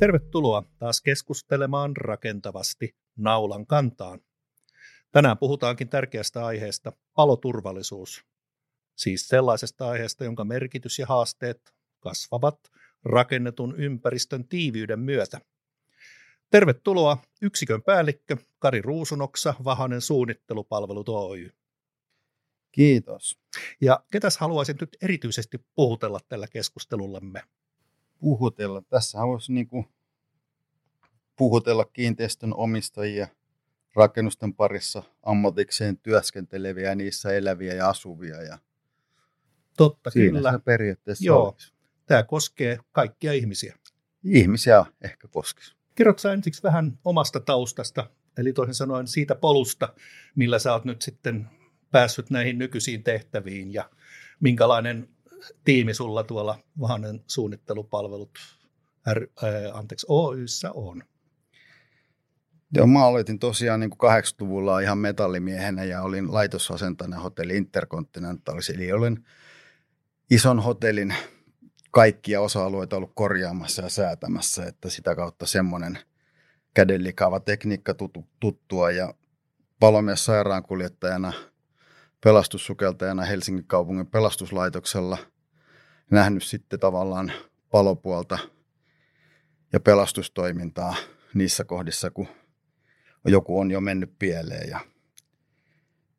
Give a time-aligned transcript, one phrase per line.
[0.00, 4.20] Tervetuloa taas keskustelemaan rakentavasti naulan kantaan.
[5.12, 8.24] Tänään puhutaankin tärkeästä aiheesta paloturvallisuus.
[8.96, 12.58] Siis sellaisesta aiheesta, jonka merkitys ja haasteet kasvavat
[13.04, 15.40] rakennetun ympäristön tiiviyden myötä.
[16.50, 21.50] Tervetuloa yksikön päällikkö Kari Ruusunoksa, Vahanen suunnittelupalvelut Oy.
[22.72, 23.38] Kiitos.
[23.80, 27.42] Ja ketäs haluaisin nyt erityisesti puhutella tällä keskustelullamme?
[28.20, 28.82] Puhutella.
[28.82, 29.86] Tässä voisi niin kuin
[31.40, 33.28] puhutella kiinteistön omistajia,
[33.94, 38.42] rakennusten parissa ammatikseen työskenteleviä niissä eläviä ja asuvia.
[38.42, 38.58] Ja
[39.76, 40.52] Totta, siinä kyllä.
[40.52, 41.48] se periaatteessa Joo.
[41.48, 41.72] olisi.
[42.06, 43.76] Tämä koskee kaikkia ihmisiä.
[44.24, 45.74] Ihmisiä ehkä koskisi.
[45.94, 49.94] Kerrotko ensiksi vähän omasta taustasta, eli toisin sanoen siitä polusta,
[50.34, 51.48] millä sä oot nyt sitten
[51.90, 53.90] päässyt näihin nykyisiin tehtäviin ja
[54.40, 55.08] minkälainen
[55.64, 58.30] tiimi sulla tuolla Vahanen suunnittelupalvelut
[59.12, 61.02] R, ää, anteeksi, Oyssä on?
[62.74, 68.92] Joo, mä aloitin tosiaan niin kuin 80-luvulla ihan metallimiehenä ja olin laitosasentana hotelli Intercontinentalis, eli
[68.92, 69.24] olen
[70.30, 71.14] ison hotellin
[71.90, 75.98] kaikkia osa-alueita ollut korjaamassa ja säätämässä, että sitä kautta semmoinen
[76.74, 77.94] kädenlikaava tekniikka
[78.40, 78.90] tuttua.
[78.90, 79.14] Ja
[79.80, 81.32] palomies sairaankuljettajana,
[82.24, 85.18] pelastussukeltajana Helsingin kaupungin pelastuslaitoksella
[86.10, 87.32] nähnyt sitten tavallaan
[87.70, 88.38] palopuolta
[89.72, 90.94] ja pelastustoimintaa
[91.34, 92.28] niissä kohdissa, kun
[93.24, 94.70] joku on jo mennyt pieleen.
[94.70, 94.80] Ja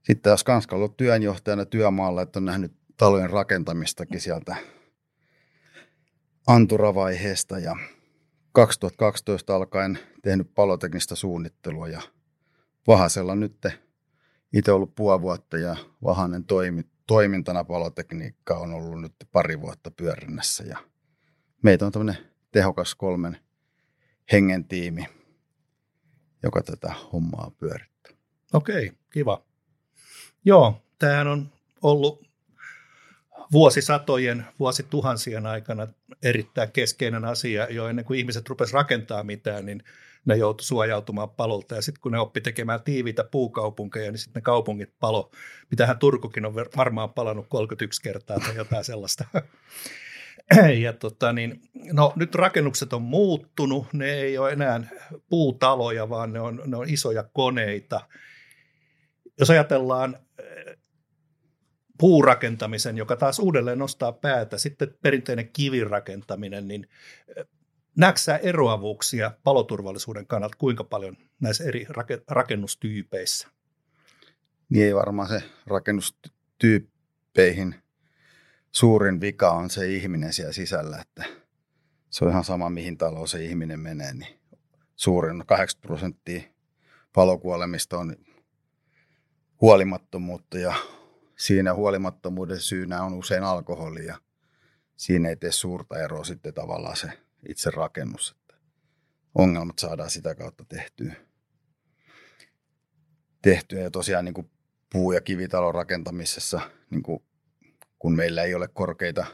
[0.04, 4.56] sitten taas Kanska ollut työnjohtajana työmaalla, että on nähnyt talojen rakentamistakin sieltä
[6.48, 7.76] anturavaiheesta ja
[8.52, 12.02] 2012 alkaen tehnyt paloteknistä suunnittelua ja
[12.88, 13.68] Vahasella nyt
[14.54, 20.64] itse ollut puoli vuotta ja Vahanen toimi, toimintana palotekniikka on ollut nyt pari vuotta pyörinnässä
[20.64, 20.78] ja
[21.64, 22.18] meitä on tämmöinen
[22.52, 23.38] tehokas kolmen
[24.32, 25.06] hengen tiimi,
[26.44, 28.12] joka tätä hommaa pyörittää.
[28.54, 29.44] Okei, kiva.
[30.46, 31.50] Joo, tämähän on
[31.82, 32.28] ollut
[33.52, 35.88] vuosisatojen, vuosituhansien aikana
[36.24, 37.68] erittäin keskeinen asia.
[37.70, 39.84] Jo ennen kuin ihmiset rupesivat rakentaa mitään, niin
[40.26, 41.76] ne joutui suojautumaan palolta.
[41.76, 45.32] Ja sitten kun ne oppi tekemään tiiviitä puukaupunkeja, niin sitten ne kaupungit palo.
[45.72, 49.26] Mitähän Turkukin on varmaan palannut 31 kertaa tai jotain sellaista.
[50.84, 51.62] Ja tota, niin,
[51.94, 54.90] no, nyt rakennukset on muuttunut, ne ei ole enää
[55.30, 58.02] puutaloja, vaan ne on, ne on isoja koneita.
[59.40, 60.78] Jos ajatellaan eh,
[61.98, 66.88] puurakentamisen, joka taas uudelleen nostaa päätä, sitten perinteinen kivirakentaminen, niin
[67.38, 67.46] eh,
[67.98, 73.48] näetkö sä eroavuuksia paloturvallisuuden kannalta kuinka paljon näissä eri rake- rakennustyypeissä?
[74.70, 77.76] Niin ei varmaan se rakennustyyppeihin
[78.72, 81.24] suurin vika on se ihminen siellä sisällä, että
[82.10, 84.40] se on ihan sama mihin taloon se ihminen menee, niin
[84.96, 86.42] suurin 80 prosenttia
[87.14, 88.16] palokuolemista on
[89.62, 90.76] huolimattomuutta ja
[91.38, 94.18] siinä huolimattomuuden syynä on usein alkoholi ja
[94.96, 97.10] siinä ei tee suurta eroa sitten tavallaan se
[97.50, 98.56] itse rakennus, että
[99.36, 101.14] ongelmat saadaan sitä kautta tehtyä.
[103.42, 103.80] tehtyä.
[103.82, 104.50] Ja tosiaan niin kuin
[104.92, 107.24] puu- ja kivitalon rakentamisessa, niin kuin
[108.02, 109.26] kun meillä ei ole korkeita,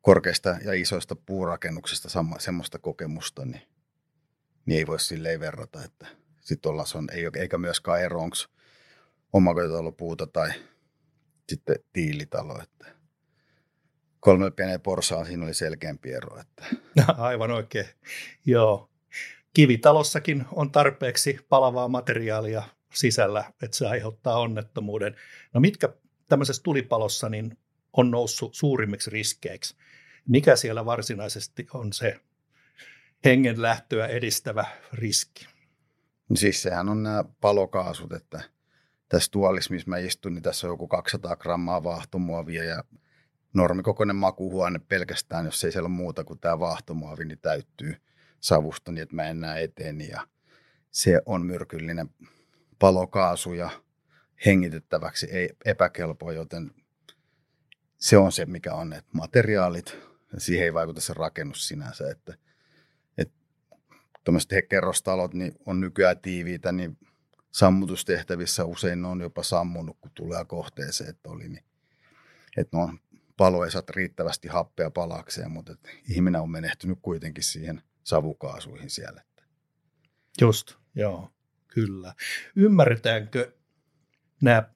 [0.00, 3.62] korkeista ja isoista puurakennuksista sama, semmoista kokemusta, niin,
[4.66, 6.06] niin ei voi silleen verrata, että
[6.40, 8.36] sitten ollaan on, ei, eikä myöskään ero, onko
[9.32, 10.50] omakotitalopuuta tai
[11.48, 12.86] sitten tiilitalo, että
[14.20, 16.40] kolme pieneen porsaan siinä oli selkeämpi ero.
[16.40, 16.64] Että.
[17.18, 17.86] Aivan oikein,
[18.46, 18.90] joo.
[19.54, 22.62] Kivitalossakin on tarpeeksi palavaa materiaalia
[22.94, 25.16] sisällä, että se aiheuttaa onnettomuuden.
[25.54, 25.88] No mitkä
[26.28, 27.58] tämmöisessä tulipalossa niin
[27.92, 29.76] on noussut suurimmiksi riskeiksi?
[30.28, 32.20] Mikä siellä varsinaisesti on se
[33.24, 35.46] hengen lähtöä edistävä riski?
[36.28, 38.40] No siis sehän on nämä palokaasut, että
[39.08, 42.84] tässä tuolissa, missä mä istun, niin tässä on joku 200 grammaa vaahtomuovia ja
[43.54, 47.96] normikokoinen makuhuone pelkästään, jos ei siellä ole muuta kuin tämä vaahtomuovi, niin täyttyy
[48.40, 50.26] savusta niin, että mä en näe eteeni ja
[50.90, 52.10] se on myrkyllinen
[52.78, 53.70] palokaasu ja
[54.46, 56.70] hengitettäväksi ei epäkelpoa, joten
[57.98, 59.96] se on se, mikä on, että materiaalit,
[60.32, 62.34] ja siihen ei vaikuta se rakennus sinänsä, että,
[63.18, 63.36] että
[64.68, 66.98] kerrostalot niin on nykyään tiiviitä, niin
[67.52, 71.64] sammutustehtävissä usein ne on jopa sammunut, kun tulee kohteeseen, että oli, niin,
[72.56, 72.98] että no,
[73.36, 79.22] palo ei saa riittävästi happea palakseen, mutta että ihminen on menehtynyt kuitenkin siihen savukaasuihin siellä.
[80.40, 81.30] Just, joo,
[81.68, 82.14] kyllä.
[82.56, 83.52] Ymmärretäänkö
[84.44, 84.74] nämä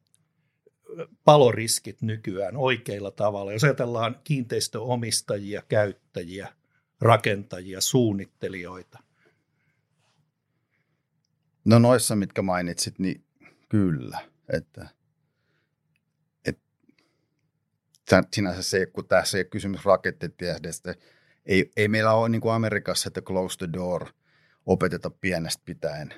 [1.25, 3.53] paloriskit nykyään oikeilla tavalla?
[3.53, 6.53] Jos ajatellaan kiinteistöomistajia, käyttäjiä,
[7.01, 8.99] rakentajia, suunnittelijoita?
[11.65, 13.25] No noissa, mitkä mainitsit, niin
[13.69, 14.19] kyllä.
[14.53, 14.89] Että,
[16.45, 16.59] et,
[18.35, 20.95] sinänsä se, kun tässä ei ole kysymys rakettitiedestä,
[21.47, 24.07] ei, ei meillä ole niin kuin Amerikassa, että close the door,
[24.67, 26.15] opeteta pienestä pitäen,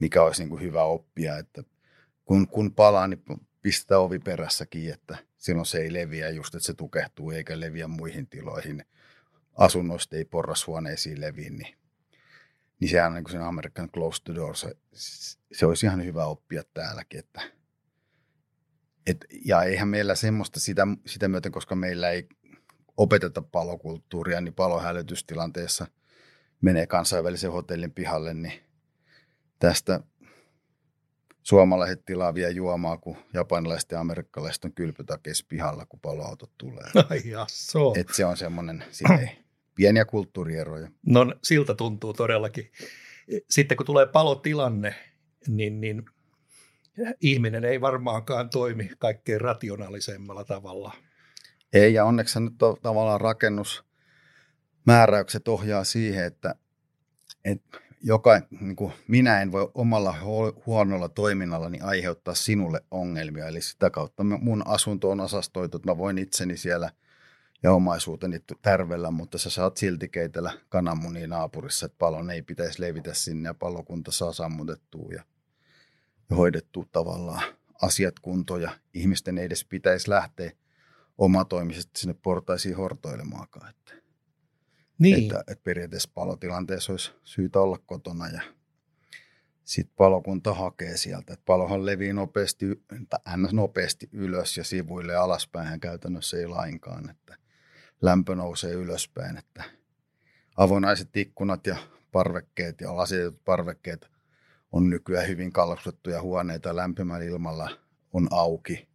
[0.00, 1.62] mikä olisi niin kuin hyvä oppia, että
[2.28, 3.22] kun, kun palaa, niin
[3.62, 8.26] pistää ovi perässäkin, että silloin se ei leviä just, että se tukehtuu eikä leviä muihin
[8.26, 8.84] tiloihin.
[9.54, 11.74] Asunnoista ei porrashuoneisiin leviä, niin,
[12.80, 14.76] niin sehän on niin sen American Close the Door, se,
[15.52, 17.40] se olisi ihan hyvä oppia täälläkin, että
[19.06, 22.28] et, ja eihän meillä semmoista sitä, sitä myöten, koska meillä ei
[22.96, 25.86] opeteta palokulttuuria, niin palohälytystilanteessa
[26.60, 28.60] menee kansainvälisen hotellin pihalle, niin
[29.58, 30.00] tästä
[31.48, 36.84] suomalaiset tilaa vielä juomaa, kun japanilaiset ja amerikkalaiset on kylpytakeissa pihalla, kun paloautot tulee.
[37.10, 37.94] Ai so.
[37.96, 38.84] Et se on semmoinen,
[39.74, 40.88] pieniä kulttuurieroja.
[41.06, 42.70] No siltä tuntuu todellakin.
[43.50, 44.94] Sitten kun tulee palotilanne,
[45.46, 46.04] niin, niin
[47.20, 50.92] ihminen ei varmaankaan toimi kaikkein rationaalisemmalla tavalla.
[51.72, 56.54] Ei, ja onneksi nyt on tavallaan rakennusmääräykset ohjaa siihen, että,
[57.44, 60.14] että joka, niin kuin minä en voi omalla
[60.66, 63.46] huonolla toiminnallani aiheuttaa sinulle ongelmia.
[63.46, 66.90] Eli sitä kautta mun asunto on osastoitu, että mä voin itseni siellä
[67.62, 73.14] ja omaisuuteni tärvellä, mutta sä saat silti keitellä kananmunia naapurissa, että palon ei pitäisi levitä
[73.14, 75.22] sinne ja palokunta saa sammutettua ja,
[76.30, 77.42] ja hoidettua tavallaan
[77.82, 80.52] asiat kuntoon ja ihmisten ei edes pitäisi lähteä
[81.18, 83.70] omatoimisesti sinne portaisiin hortoilemaankaan.
[83.70, 83.97] Että.
[84.98, 85.22] Niin.
[85.22, 88.40] Että, että periaatteessa palotilanteessa olisi syytä olla kotona ja
[89.64, 91.32] sitten palokunta hakee sieltä.
[91.32, 92.66] Et palohan levii nopeasti,
[93.36, 93.52] ns.
[93.52, 97.10] nopeasti ylös ja sivuille ja alaspäin käytännössä ei lainkaan.
[97.10, 97.36] Että
[98.02, 99.36] lämpö nousee ylöspäin.
[99.36, 99.64] Että
[100.56, 101.76] avonaiset ikkunat ja
[102.12, 104.10] parvekkeet ja lasitetut parvekkeet
[104.72, 107.70] on nykyään hyvin kalvostettuja huoneita lämpimällä ilmalla
[108.12, 108.72] on auki.
[108.74, 108.88] Niin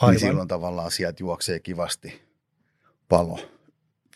[0.00, 0.12] Aivan.
[0.12, 2.22] Niin silloin tavallaan asiat juoksee kivasti
[3.08, 3.38] palo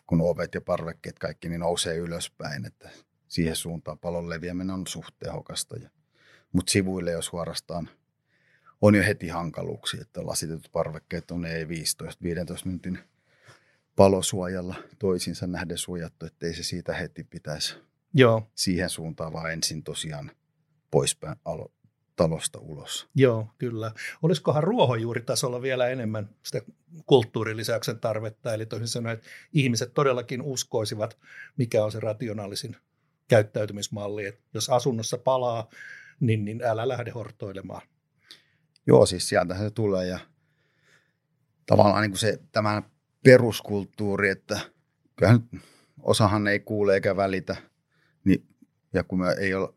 [0.06, 2.90] kun ovet ja parvekkeet kaikki niin nousee ylöspäin, että
[3.28, 5.76] siihen suuntaan palon leviäminen on suht tehokasta.
[6.52, 7.88] Mutta sivuille, jos suorastaan
[8.82, 11.68] on jo heti hankaluuksia, että lasitetut parvekkeet on ei 15-15
[12.64, 12.98] minuutin
[13.96, 17.74] palosuojalla toisinsa nähden suojattu, ettei se siitä heti pitäisi
[18.14, 18.50] Joo.
[18.54, 20.30] siihen suuntaan, vaan ensin tosiaan
[20.90, 21.72] poispäin alo-
[22.16, 23.08] talosta ulos.
[23.14, 23.93] Joo, kyllä.
[24.22, 26.62] Olisikohan ruohonjuuritasolla vielä enemmän sitä
[27.06, 31.19] kulttuurilisäyksen tarvetta, eli toisin sanoen, että ihmiset todellakin uskoisivat,
[31.56, 32.76] mikä on se rationaalisin
[33.28, 35.69] käyttäytymismalli, että jos asunnossa palaa,
[36.20, 37.82] niin, niin älä lähde hortoilemaan.
[38.87, 40.19] Joo, siis sieltä se tulee ja
[41.67, 42.82] tavallaan niin kuin se tämän
[43.25, 44.60] peruskulttuuri, että
[45.17, 45.40] kyllähän
[46.02, 47.56] osahan ei kuule eikä välitä,
[48.25, 48.46] niin,
[48.93, 49.75] ja kun me ei ole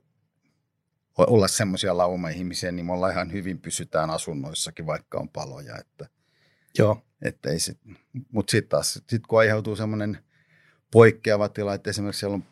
[1.18, 5.78] olla semmoisia lauma-ihmisiä, niin me ollaan ihan hyvin pysytään asunnoissakin, vaikka on paloja.
[5.78, 6.08] Että,
[6.78, 7.02] Joo.
[7.22, 7.80] Että ei sit,
[8.32, 10.18] mutta sitten taas, sit kun aiheutuu semmoinen
[10.92, 12.44] poikkeava tila, että esimerkiksi siellä on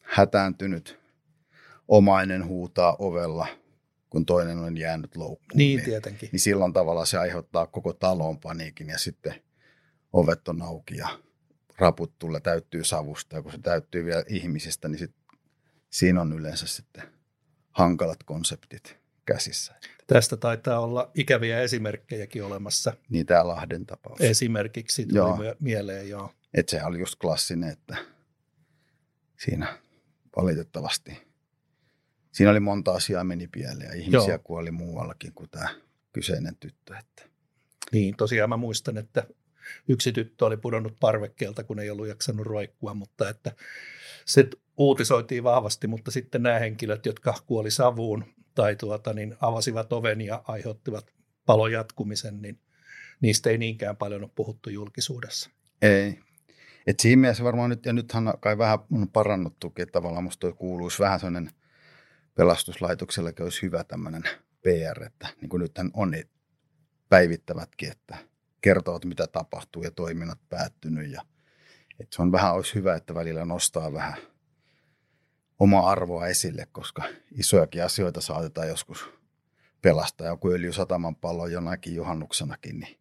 [0.00, 1.00] hätääntynyt
[1.88, 3.46] omainen huutaa ovella,
[4.10, 5.58] kun toinen on jäänyt loukkuun.
[5.58, 6.28] Niin, niin, tietenkin.
[6.32, 9.34] Niin silloin tavallaan se aiheuttaa koko talon paniikin ja sitten
[10.12, 11.08] ovet on auki ja
[11.78, 15.14] raput tulla täyttyy savusta ja kun se täyttyy vielä ihmisistä, niin sit
[15.90, 17.13] siinä on yleensä sitten
[17.74, 19.74] hankalat konseptit käsissä.
[20.06, 22.96] Tästä taitaa olla ikäviä esimerkkejäkin olemassa.
[23.08, 24.20] Niin tämä Lahden tapaus.
[24.20, 25.38] Esimerkiksi tuli joo.
[25.60, 26.32] mieleen, joo.
[26.54, 27.96] Että sehän oli just klassinen, että
[29.36, 29.78] siinä
[30.36, 31.18] valitettavasti,
[32.32, 34.38] siinä oli monta asiaa meni pieleen ja ihmisiä joo.
[34.44, 35.68] kuoli muuallakin kuin tämä
[36.12, 36.96] kyseinen tyttö.
[36.98, 37.22] Että.
[37.92, 39.26] Niin, tosiaan mä muistan, että
[39.88, 43.52] yksi tyttö oli pudonnut parvekkeelta, kun ei ollut jaksanut roikkua, mutta että
[44.24, 50.20] se uutisoitiin vahvasti, mutta sitten nämä henkilöt, jotka kuoli savuun tai tuota, niin avasivat oven
[50.20, 51.06] ja aiheuttivat
[51.46, 52.58] palon jatkumisen, niin
[53.20, 55.50] niistä ei niinkään paljon ole puhuttu julkisuudessa.
[55.82, 56.18] Ei.
[56.86, 60.98] Et siinä mielessä varmaan nyt, ja nythän kai vähän on parannuttukin, että tavallaan musta kuuluisi
[60.98, 61.50] vähän sellainen
[62.34, 64.22] pelastuslaitoksellakin olisi hyvä tämmöinen
[64.62, 66.24] PR, että niin kuin nythän on ne
[67.08, 68.16] päivittävätkin, että
[68.60, 71.22] kertovat mitä tapahtuu ja toiminnat päättynyt ja
[72.00, 74.14] että se on vähän, olisi hyvä, että välillä nostaa vähän
[75.58, 79.10] omaa arvoa esille, koska isojakin asioita saatetaan joskus
[79.82, 80.26] pelastaa.
[80.26, 82.98] Joku öljysataman pallo jonakin juhannuksenakin, niin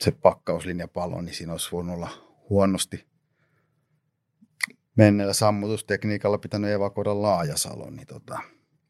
[0.00, 2.10] se pakkauslinjapallo, niin siinä olisi voinut olla
[2.50, 3.06] huonosti
[4.96, 7.90] menneellä sammutustekniikalla pitänyt evakuoida Laajasalo.
[7.90, 8.38] Niin, tota,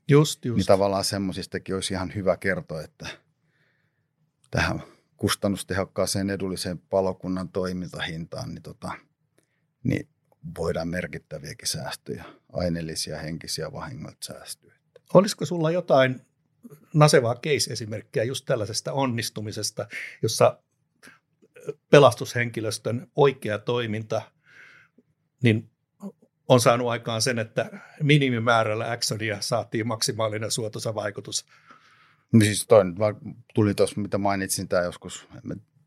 [0.08, 0.56] just, just.
[0.56, 3.08] niin tavallaan semmoisistakin olisi ihan hyvä kertoa, että
[4.50, 4.82] tähän
[5.16, 8.92] kustannustehokkaaseen edulliseen palokunnan toimintahintaan, niin tota,
[9.82, 10.08] niin
[10.58, 14.74] voidaan merkittäviäkin säästöjä, aineellisia henkisiä vahingot säästyä.
[15.14, 16.20] Olisiko sulla jotain
[16.94, 19.88] nasevaa case-esimerkkiä just tällaisesta onnistumisesta,
[20.22, 20.58] jossa
[21.90, 24.22] pelastushenkilöstön oikea toiminta
[25.42, 25.70] niin
[26.48, 27.70] on saanut aikaan sen, että
[28.02, 31.46] minimimäärällä Axonia saatiin maksimaalinen suotuisa vaikutus.
[32.32, 32.84] No siis toi
[33.54, 35.28] tuli tuossa, mitä mainitsin, tämä joskus,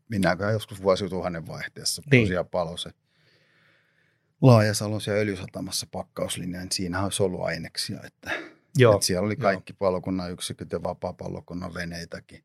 [0.08, 2.24] minäkään joskus vuosituhannen vaihteessa, niin.
[2.24, 2.76] tosiaan palo
[4.44, 8.30] se Laajasalos ja Öljysatamassa pakkauslinja, niin siinä on soluaineksia, että,
[8.76, 9.76] Joo, että siellä oli kaikki jo.
[9.78, 12.44] palokunnan yksiköt ja vapaa-palokunnan veneitäkin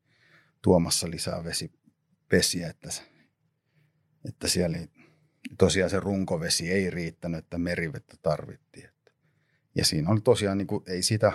[0.62, 1.72] tuomassa lisää vesi,
[2.32, 2.88] vesiä, että,
[4.28, 4.88] että siellä ei,
[5.58, 8.86] tosiaan se runkovesi ei riittänyt, että merivettä tarvittiin.
[8.86, 9.12] Että.
[9.74, 11.32] Ja siinä oli tosiaan, niin kuin, ei sitä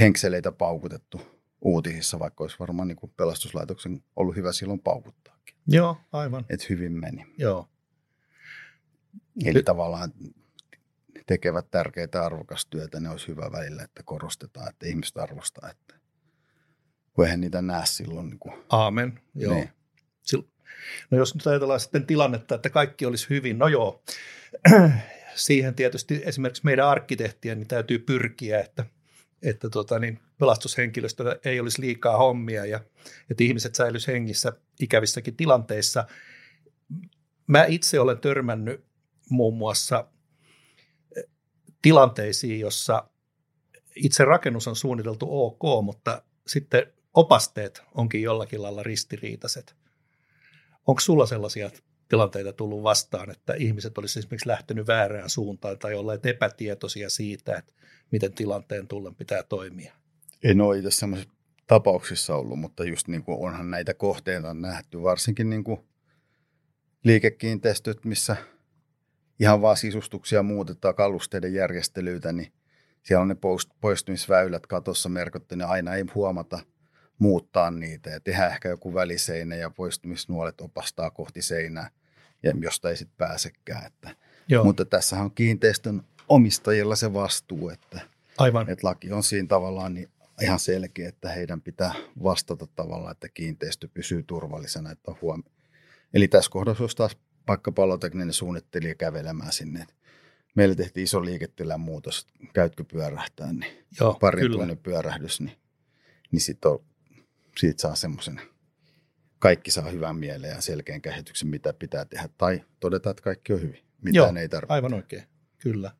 [0.00, 1.20] henkseleitä paukutettu
[1.60, 5.54] uutisissa, vaikka olisi varmaan niin kuin pelastuslaitoksen ollut hyvä silloin paukuttaakin.
[5.66, 6.44] Joo, aivan.
[6.48, 7.26] Että hyvin meni.
[7.38, 7.68] Joo.
[9.44, 10.12] Eli tavallaan
[11.26, 15.94] tekevät tärkeää arvokasta työtä, ne olisi hyvä välillä, että korostetaan, että ihmiset arvostaa, että
[17.12, 18.28] kun eihän niitä näe silloin.
[18.30, 19.54] Niin kuin, Aamen, joo.
[19.54, 19.70] Niin.
[21.10, 24.02] No jos nyt ajatellaan sitten tilannetta, että kaikki olisi hyvin, no joo,
[25.34, 28.84] siihen tietysti esimerkiksi meidän arkkitehtien niin täytyy pyrkiä, että,
[29.42, 32.80] että tota, niin pelastushenkilöstöllä ei olisi liikaa hommia ja
[33.30, 36.04] että ihmiset säilyisivät hengissä ikävissäkin tilanteissa.
[37.46, 38.84] Mä itse olen törmännyt
[39.30, 40.08] muun muassa
[41.16, 41.24] eh,
[41.82, 43.10] tilanteisiin, jossa
[43.96, 49.76] itse rakennus on suunniteltu ok, mutta sitten opasteet onkin jollakin lailla ristiriitaiset.
[50.86, 51.70] Onko sulla sellaisia
[52.08, 57.72] tilanteita tullut vastaan, että ihmiset olisivat esimerkiksi lähtenyt väärään suuntaan tai olleet epätietoisia siitä, että
[58.10, 59.94] miten tilanteen tullen pitää toimia?
[60.44, 61.34] En ole itse sellaisissa
[61.66, 65.80] tapauksissa ollut, mutta just niin kuin onhan näitä kohteita nähty, varsinkin niin kuin
[67.04, 68.36] liikekiinteistöt, missä
[69.40, 72.52] ihan vaan sisustuksia muutetaan kalusteiden järjestelyitä, niin
[73.02, 73.36] siellä on ne
[73.80, 76.58] poistumisväylät katossa merkitty, niin aina ei huomata
[77.18, 81.90] muuttaa niitä ja tehdä ehkä joku väliseinä ja poistumisnuolet opastaa kohti seinää,
[82.42, 83.86] ja josta ei sitten pääsekään.
[83.86, 84.10] Että.
[84.48, 84.64] Joo.
[84.64, 88.00] Mutta tässä on kiinteistön omistajilla se vastuu, että,
[88.38, 88.70] Aivan.
[88.70, 90.08] että laki on siinä tavallaan niin
[90.42, 94.90] ihan selkeä, että heidän pitää vastata tavallaan, että kiinteistö pysyy turvallisena.
[94.90, 95.44] Että huom-
[96.14, 97.16] Eli tässä kohdassa olisi taas
[97.50, 99.86] vaikka palotekninen suunnittelija kävelemään sinne.
[100.54, 105.56] Meillä tehtiin iso liiketilän muutos, käytkö pyörähtää, niin Joo, pari tunnin pyörähdys, niin,
[106.32, 106.84] niin sit on,
[107.58, 108.40] siitä saa semmoisen,
[109.38, 112.28] kaikki saa hyvän mieleen ja selkeän käsityksen, mitä pitää tehdä.
[112.38, 114.72] Tai todetaan, että kaikki on hyvin, mitään Joo, ei tarvitse.
[114.74, 115.22] aivan oikein,
[115.58, 115.90] kyllä.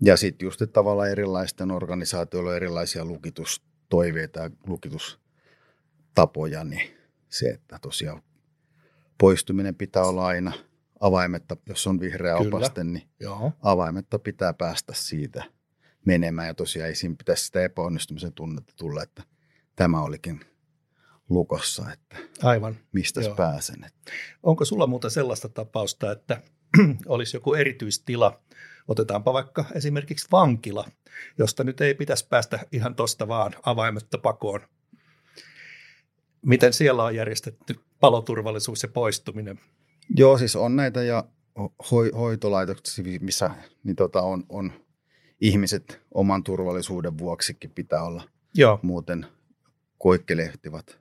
[0.00, 6.90] Ja sitten just, että tavallaan erilaisten organisaatioilla on erilaisia lukitustoiveita ja lukitustapoja, niin
[7.28, 8.22] se, että tosiaan
[9.20, 10.52] poistuminen pitää olla aina
[11.00, 12.56] avaimetta, jos on vihreä Kyllä.
[12.56, 13.52] opaste, niin Joo.
[13.62, 15.44] avaimetta pitää päästä siitä
[16.06, 16.48] menemään.
[16.48, 19.22] Ja tosiaan ei siinä pitäisi sitä epäonnistumisen tunnetta tulla, että
[19.76, 20.40] tämä olikin
[21.28, 22.76] lukossa, että Aivan.
[22.92, 23.84] mistä pääsen.
[23.84, 24.12] Että.
[24.42, 26.42] Onko sulla muuta sellaista tapausta, että
[27.06, 28.40] olisi joku erityistila,
[28.88, 30.88] otetaanpa vaikka esimerkiksi vankila,
[31.38, 34.60] josta nyt ei pitäisi päästä ihan tuosta vaan avaimetta pakoon.
[36.46, 39.60] Miten siellä on järjestetty paloturvallisuus ja poistuminen?
[40.16, 41.24] Joo, siis on näitä ja
[41.58, 43.50] ho- hoitolaitoksia, missä
[43.84, 44.72] niin tota on, on
[45.40, 48.22] ihmiset oman turvallisuuden vuoksikin pitää olla
[48.54, 48.78] Joo.
[48.82, 49.26] muuten
[49.98, 50.98] koikkelehtivat.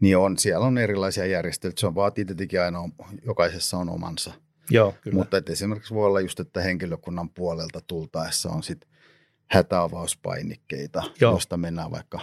[0.00, 1.80] Niin on, siellä on erilaisia järjestelyitä.
[1.80, 2.78] Se on vaatii tietenkin aina,
[3.24, 4.32] jokaisessa on omansa.
[4.70, 5.14] Joo, kyllä.
[5.14, 8.88] Mutta että esimerkiksi voi olla just, että henkilökunnan puolelta tultaessa on sitten
[9.46, 11.32] hätäavauspainikkeita, Joo.
[11.32, 12.20] josta mennään vaikka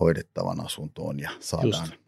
[0.00, 2.01] hoidettavan asuntoon ja saadaan just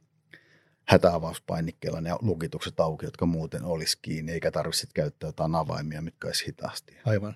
[0.85, 6.47] hätäavauspainikkeella ne lukitukset auki, jotka muuten olisi kiinni, eikä tarvitse käyttää jotain avaimia, mitkä olisi
[6.47, 7.35] hitaasti Aivan.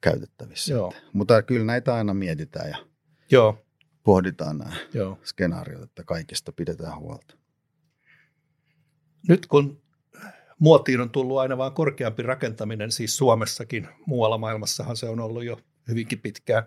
[0.00, 0.72] käytettävissä.
[0.72, 0.92] Joo.
[1.12, 2.76] Mutta kyllä näitä aina mietitään ja
[3.30, 3.64] Joo.
[4.02, 5.18] pohditaan nämä Joo.
[5.24, 7.34] skenaariot, että kaikista pidetään huolta.
[9.28, 9.82] Nyt kun
[10.58, 15.60] muotiin on tullut aina vaan korkeampi rakentaminen, siis Suomessakin, muualla maailmassahan se on ollut jo
[15.88, 16.62] hyvinkin pitkään,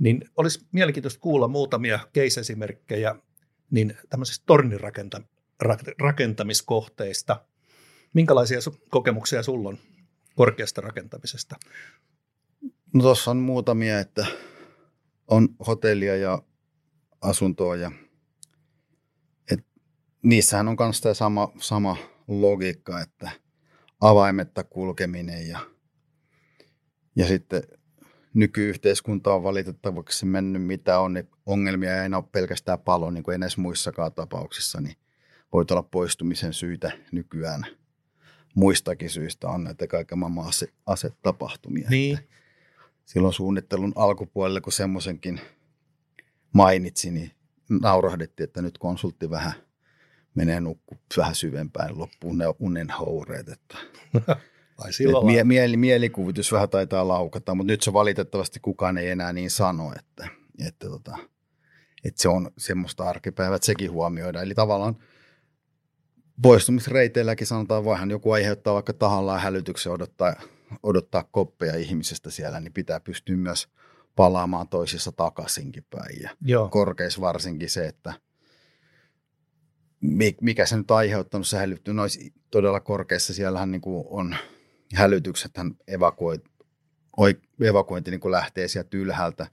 [0.00, 3.14] niin olisi mielenkiintoista kuulla muutamia case-esimerkkejä
[3.70, 4.44] niin tämmöisistä
[5.58, 7.44] tornirakentamiskohteista.
[8.12, 8.58] Minkälaisia
[8.90, 9.78] kokemuksia sulla on
[10.36, 11.56] korkeasta rakentamisesta?
[12.94, 14.26] No tuossa on muutamia, että
[15.28, 16.42] on hotellia ja
[17.20, 17.92] asuntoa ja
[19.50, 19.66] et
[20.22, 21.96] niissähän on myös tämä sama, sama
[22.28, 23.30] logiikka, että
[24.00, 25.58] avaimetta kulkeminen ja,
[27.16, 27.62] ja sitten
[28.34, 33.56] nykyyhteiskunta on valitettavaksi mennyt mitä on, niin ongelmia ei ole pelkästään palo, niin kuin edes
[33.56, 34.96] muissakaan tapauksissa, niin
[35.54, 37.66] voit olla poistumisen syitä nykyään
[38.54, 41.90] muistakin syistä on näitä kaiken maailman ase, asetapahtumia.
[41.90, 42.18] Niin.
[43.04, 45.40] Silloin suunnittelun alkupuolella, kun semmoisenkin
[46.52, 47.30] mainitsi, niin
[47.68, 49.52] naurahdettiin, että nyt konsultti vähän
[50.34, 53.48] menee nukku vähän syvempään, loppuun ne unen houreet.
[53.48, 53.78] Että,
[54.78, 59.32] Ai että mie, mieli, mielikuvitus vähän taitaa laukata, mutta nyt se valitettavasti kukaan ei enää
[59.32, 60.28] niin sano, että,
[60.66, 61.18] että, tota,
[62.04, 64.44] että se on semmoista arkipäivää, että sekin huomioidaan.
[64.44, 64.96] Eli tavallaan
[66.42, 70.34] poistumisreiteilläkin sanotaan, voihan joku aiheuttaa vaikka tahallaan hälytyksen odottaa,
[70.82, 73.68] odottaa koppeja ihmisestä siellä, niin pitää pystyä myös
[74.16, 76.22] palaamaan toisissa takaisinkin päin.
[76.22, 76.68] Ja Joo.
[76.68, 78.12] korkeissa varsinkin se, että
[80.40, 82.02] mikä se nyt on aiheuttanut se hälytty, no
[82.50, 84.36] todella korkeassa siellähän niin kuin on
[84.94, 86.44] hälytyksethän evakuoit,
[87.60, 89.46] evakuointi niin kuin lähtee sieltä ylhäältä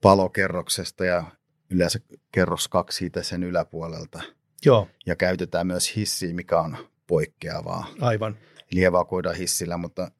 [0.00, 1.24] palokerroksesta ja
[1.70, 2.00] yleensä
[2.32, 4.22] kerros kaksi siitä sen yläpuolelta.
[4.64, 4.88] Joo.
[5.06, 7.86] Ja käytetään myös hissiä, mikä on poikkeavaa.
[8.00, 8.36] Aivan.
[8.72, 10.10] Eli evakuoidaan hissillä, mutta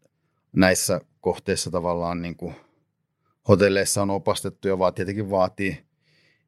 [0.53, 2.55] näissä kohteissa tavallaan niin kuin
[3.49, 5.85] hotelleissa on opastettu ja vaan tietenkin vaatii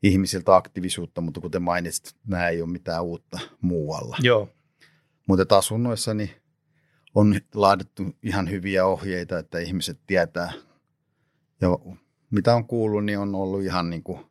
[0.03, 4.17] ihmisiltä aktiivisuutta, mutta kuten mainitsit, nämä ei ole mitään uutta muualla.
[4.21, 4.49] Joo.
[5.29, 6.31] Mutta asunnoissa niin
[7.15, 10.53] on laadittu ihan hyviä ohjeita, että ihmiset tietää.
[11.61, 11.69] Ja
[12.31, 14.30] mitä on kuullut, niin on ollut ihan niin kuin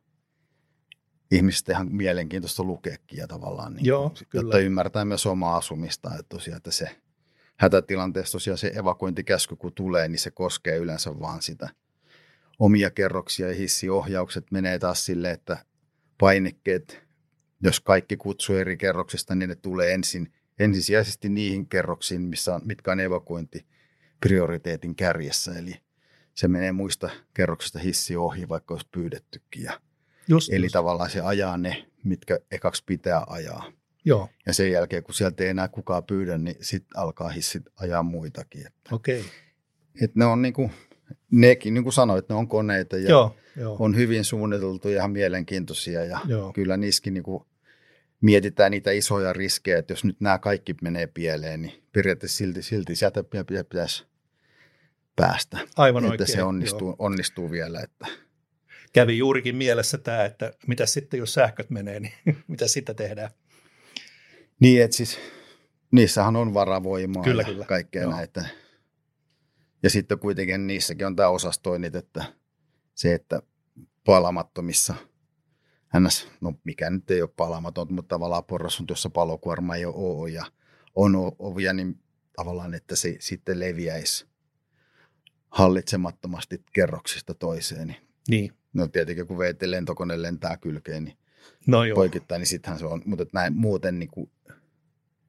[1.30, 4.42] ihmistä ihan mielenkiintoista lukeekin ja tavallaan, niin Joo, kyllä.
[4.42, 6.08] jotta ymmärtää myös omaa asumista.
[6.08, 6.96] Että tosiaan, että se
[7.56, 11.68] hätätilanteessa tosiaan se evakuointikäsky kun tulee, niin se koskee yleensä vaan sitä
[12.58, 15.64] omia kerroksia ja hissiohjaukset menee taas silleen, että
[16.18, 17.02] painikkeet,
[17.62, 22.92] jos kaikki kutsuu eri kerroksista, niin ne tulee ensin ensisijaisesti niihin kerroksiin, missä on, mitkä
[22.92, 23.66] on evakuointi
[24.20, 25.58] prioriteetin kärjessä.
[25.58, 25.74] Eli
[26.34, 29.62] se menee muista kerroksista hissi ohi, vaikka olisi pyydettykin.
[29.62, 29.80] Ja
[30.30, 30.72] Just, Eli just.
[30.72, 33.72] tavallaan se ajaa ne, mitkä ekaksi pitää ajaa.
[34.04, 38.02] Joo, Ja sen jälkeen, kun sieltä ei enää kukaan pyydä, niin sitten alkaa hissit ajaa
[38.02, 38.66] muitakin.
[38.92, 39.20] Okei.
[39.20, 39.30] Okay.
[40.02, 40.70] et ne on niinku,
[41.30, 43.76] nekin, niin kuin sanoit, ne on koneita ja Joo, joo.
[43.78, 46.04] on hyvin suunniteltu ja ihan mielenkiintoisia.
[46.04, 46.52] Ja Joo.
[46.52, 47.46] kyllä niissäkin niinku
[48.20, 52.96] mietitään niitä isoja riskejä, että jos nyt nämä kaikki menee pieleen, niin periaatteessa silti, silti
[52.96, 53.24] sieltä
[53.68, 54.06] pitäisi
[55.16, 55.58] päästä.
[55.76, 56.28] Aivan että oikein.
[56.28, 56.96] se onnistuu, Joo.
[56.98, 57.80] onnistuu vielä.
[57.80, 58.06] Että.
[58.92, 62.12] Kävi juurikin mielessä tämä, että mitä sitten jos sähköt menee, niin
[62.48, 63.30] mitä sitten tehdään.
[64.60, 65.18] Niin, että siis
[65.92, 67.64] niissähän on varavoimaa Kyllä, ja kyllä.
[67.64, 68.12] kaikkea Joo.
[68.12, 68.44] näitä.
[69.82, 72.24] Ja sitten kuitenkin niissäkin on tämä osastoinnit, että
[72.94, 73.42] se, että
[74.04, 74.94] palamattomissa
[75.98, 80.30] ns, no mikä nyt ei ole palamaton, mutta tavallaan porras on tuossa palokuorma ei ole
[80.30, 80.44] ja
[80.94, 81.98] on ovia, niin
[82.36, 84.26] tavallaan, että se sitten leviäisi
[85.48, 87.86] hallitsemattomasti kerroksista toiseen.
[87.88, 91.16] Niin, Niin, no tietenkin kun VT lentokone lentää kylkeen, niin
[91.66, 91.94] no joo.
[91.94, 93.02] poikittain, niin sittenhän se on.
[93.04, 94.30] Mutta näin muuten niin kuin,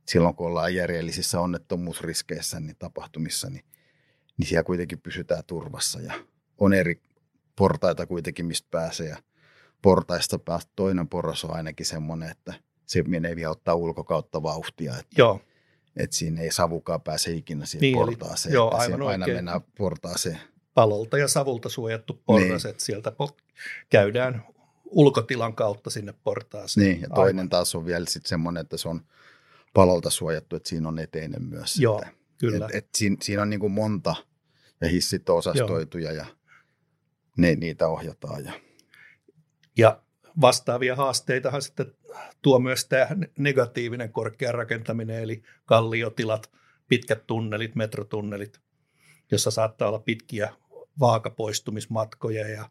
[0.07, 3.63] silloin, kun ollaan järjellisissä onnettomuusriskeissä, niin tapahtumissa, niin,
[4.37, 6.13] niin siellä kuitenkin pysytään turvassa ja
[6.57, 7.01] on eri
[7.55, 9.17] portaita kuitenkin, mistä pääsee ja
[9.81, 12.53] portaista päästä toinen porras on ainakin semmoinen, että
[12.85, 15.41] se menee vielä ottaa ulkokautta vauhtia, että, Joo,
[15.97, 19.37] että siinä ei savukaan pääse ikinä siihen Niin, niin, eli- portaaseen, joo, aivan aina oikein.
[19.37, 20.39] mennään portaaseen.
[20.73, 22.71] Palolta ja savulta suojattu porras, Niin.
[22.71, 23.11] että sieltä
[23.89, 24.45] käydään
[24.85, 26.87] ulkotilan kautta sinne portaaseen.
[26.87, 29.01] Niin, ja toinen taas on vielä sitten semmoinen, että se on
[29.73, 31.79] palolta suojattu, että siinä on eteinen myös.
[31.79, 34.15] Joo, että, Kyllä, Et, et siinä, siinä on niin kuin monta
[34.81, 36.25] ja hissit on osastoituja ja
[37.37, 38.45] ne, niitä ohjataan.
[38.45, 38.53] Ja,
[39.77, 40.01] ja
[40.41, 41.93] vastaavia haasteitahan sitten
[42.41, 43.07] tuo myös tämä
[43.37, 46.51] negatiivinen korkea rakentaminen, eli kalliotilat,
[46.87, 48.59] pitkät tunnelit, metrotunnelit,
[49.31, 50.53] jossa saattaa olla pitkiä
[50.99, 52.69] vaakapoistumismatkoja ja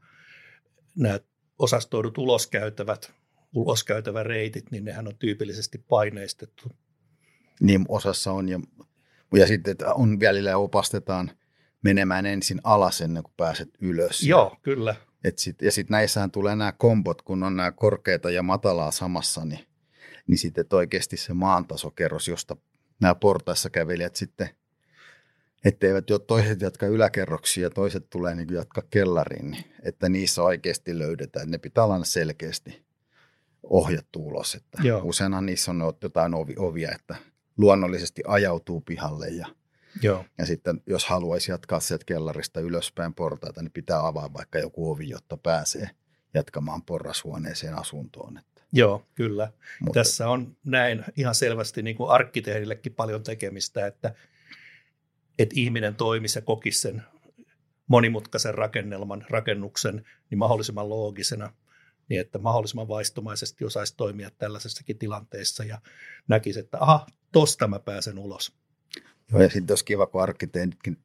[0.97, 1.21] nämä
[1.59, 3.13] osastoidut uloskäytävät,
[3.55, 6.69] uloskäytävä reitit, niin nehän on tyypillisesti paineistettu.
[7.61, 8.49] niin osassa on.
[8.49, 8.61] Ja,
[9.35, 11.31] ja sitten että on välillä opastetaan
[11.83, 14.23] menemään ensin alas ennen kuin pääset ylös.
[14.23, 14.95] Joo, kyllä.
[15.25, 19.45] Et sit, ja sitten näissähän tulee nämä kombot, kun on nämä korkeita ja matalaa samassa,
[19.45, 19.67] niin,
[20.27, 22.57] niin sitten oikeasti se maantasokerros, josta
[23.01, 24.49] nämä portaissa kävelijät sitten,
[25.65, 30.99] etteivät jo toiset jatka yläkerroksia ja toiset tulee niin jatka kellariin, niin että niissä oikeasti
[30.99, 31.51] löydetään.
[31.51, 32.83] Ne pitää olla selkeästi
[33.63, 34.55] ohjattu ulos.
[34.55, 35.01] Että Joo.
[35.05, 37.17] useinhan niissä on jotain ovi, ovia, että
[37.59, 39.47] luonnollisesti ajautuu pihalle ja,
[40.03, 44.91] Joo, ja sitten jos haluaisi jatkaa sieltä kellarista ylöspäin portaita, niin pitää avaa vaikka joku
[44.91, 45.91] ovi, jotta pääsee
[46.35, 48.39] jatkamaan porrashuoneeseen asuntoon.
[48.39, 49.53] Että, joo kyllä.
[49.81, 54.15] mutta, Tässä on näin ihan selvästi niin kuin arkkitehdillekin paljon tekemistä, että,
[55.43, 57.03] että ihminen toimisi ja kokisi sen
[57.87, 61.53] monimutkaisen rakennelman, rakennuksen niin mahdollisimman loogisena,
[62.09, 65.81] niin että mahdollisimman vaistomaisesti osaisi toimia tällaisessakin tilanteessa ja
[66.29, 68.53] näkisi, että aha, tosta mä pääsen ulos.
[69.33, 70.99] Joo, ja sitten olisi kiva, kun arkkitehditkin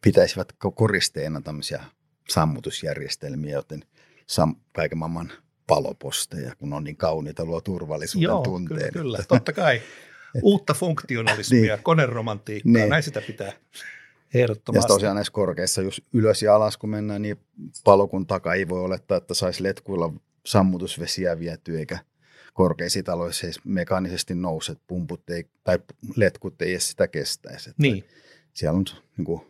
[0.00, 1.84] pitäisivät koristeena tämmöisiä
[2.28, 3.84] sammutusjärjestelmiä, joten
[4.32, 5.32] sam- kaiken maailman
[5.66, 8.92] paloposteja, kun on niin kauniita, luo turvallisuuden Joo, tunteen.
[8.92, 9.82] Kyllä, kyllä, totta kai.
[10.42, 11.82] Uutta funktionalismia, niin.
[11.82, 12.88] koneromantiikkaa, niin.
[12.88, 13.52] näin sitä pitää
[14.34, 14.92] ehdottomasti.
[14.92, 17.36] Ja tosiaan näissä korkeissa, jos ylös ja alas kun mennään, niin
[17.84, 20.12] palokun takaa ei voi olettaa, että saisi letkuilla
[20.46, 21.98] sammutusvesiä vietyä, eikä
[22.54, 25.78] korkeissa taloissa edes mekaanisesti nouset pumput ei, tai
[26.16, 27.70] letkut ei edes sitä kestäisi.
[27.70, 28.04] Että niin.
[28.52, 28.84] Siellä on
[29.16, 29.40] niin kuin,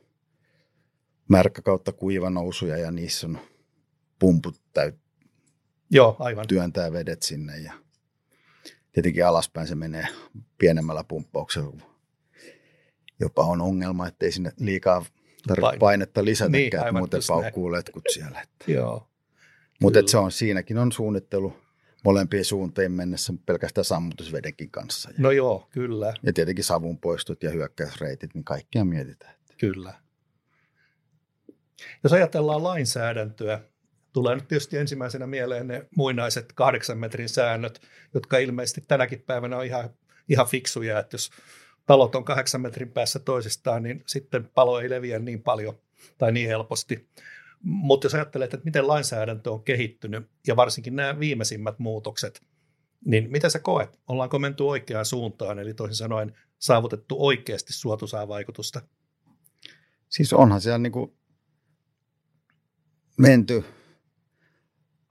[1.29, 3.39] märkä kautta kuiva nousuja ja niissä on
[4.19, 4.95] pumput täyt,
[5.91, 6.47] Joo, aivan.
[6.49, 7.73] työntää vedet sinne ja
[8.97, 10.09] tietenkin alaspäin se menee
[10.59, 11.83] pienemmällä pumppauksella.
[13.21, 15.05] Jopa on ongelma, ettei sinne liikaa
[15.47, 18.41] tarvitse painetta lisätä, niin, että muuten paukkuu letkut siellä.
[18.41, 18.73] Että.
[18.73, 19.09] Joo.
[19.81, 21.57] Mutta se on, siinäkin on suunnittelu
[22.05, 25.11] molempiin suuntiin mennessä pelkästään sammutusvedenkin kanssa.
[25.19, 26.15] No joo, kyllä.
[26.23, 29.35] Ja tietenkin savun poistut ja hyökkäysreitit, niin kaikkia mietitään.
[29.59, 29.95] Kyllä.
[32.05, 33.61] Jos ajatellaan lainsäädäntöä,
[34.17, 37.81] tulee nyt tietysti ensimmäisenä mieleen ne muinaiset kahdeksan metrin säännöt,
[38.15, 39.91] jotka ilmeisesti tänäkin päivänä on ihan,
[40.29, 41.31] ihan fiksuja, että jos
[41.87, 45.79] talot on kahdeksan metrin päässä toisistaan, niin sitten palo ei leviä niin paljon
[46.19, 47.09] tai niin helposti.
[47.63, 52.41] Mutta jos ajattelet, että miten lainsäädäntö on kehittynyt ja varsinkin nämä viimeisimmät muutokset,
[53.05, 54.01] niin mitä sä koet?
[54.09, 58.81] Ollaanko menty oikeaan suuntaan, eli toisin sanoen saavutettu oikeasti suotuisaa vaikutusta?
[60.09, 61.17] Siis onhan siellä niin kuin
[63.19, 63.65] menty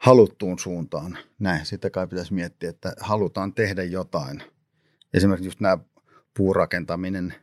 [0.05, 1.17] haluttuun suuntaan.
[1.39, 4.43] Näin, sitä kai pitäisi miettiä, että halutaan tehdä jotain.
[5.13, 5.77] Esimerkiksi just nämä
[6.37, 7.35] puurakentaminen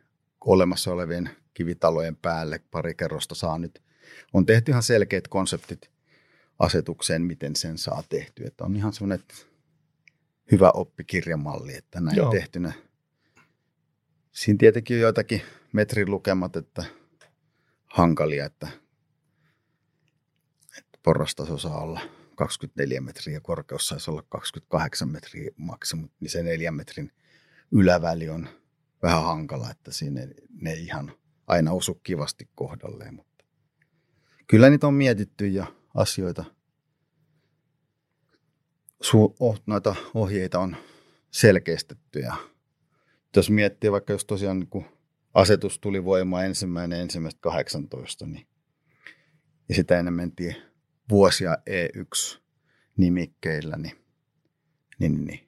[0.45, 3.83] olemassa olevien kivitalojen päälle pari kerrosta saa nyt.
[4.33, 5.91] On tehty ihan selkeät konseptit
[6.59, 8.47] asetukseen, miten sen saa tehtyä.
[8.47, 9.27] Että on ihan semmoinen
[10.53, 12.31] hyvä oppikirjamalli, että näin Joo.
[12.31, 12.73] tehtynä.
[14.33, 16.85] Siinä tietenkin on joitakin metrin lukemat, että
[17.87, 18.69] hankalia, että,
[20.79, 22.01] että porrastaso saa olla
[22.37, 27.13] 24 metriä, korkeus saisi olla 28 metriä maksimum, niin se neljän metrin
[27.73, 28.49] yläväli on
[29.03, 31.13] vähän hankala, että siinä ne ihan
[31.47, 33.45] aina osu kivasti kohdalleen, mutta
[34.47, 36.45] kyllä niitä on mietitty ja asioita,
[39.03, 40.77] su, oh, noita ohjeita on
[41.31, 42.37] selkeistetty ja
[43.37, 44.85] jos miettii vaikka jos tosiaan niin kun
[45.35, 48.47] asetus tuli voimaan ensimmäinen ensimmäistä 18, niin
[49.69, 50.57] ja sitä ennen mentiin
[51.13, 53.97] vuosia E1-nimikkeillä, niin,
[54.99, 55.41] niin, niin